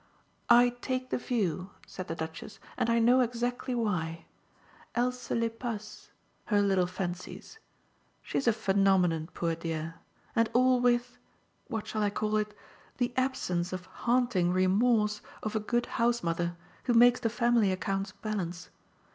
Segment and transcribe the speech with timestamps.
[0.49, 4.25] "I take the view," said the Duchess, "and I know exactly why.
[4.95, 6.09] Elle se les passe
[6.45, 7.59] her little fancies!
[8.23, 9.99] She's a phenomenon, poor dear.
[10.35, 11.19] And all with
[11.67, 12.55] what shall I call it?
[12.97, 18.11] the absence of haunting remorse of a good house mother who makes the family accounts
[18.11, 18.71] balance.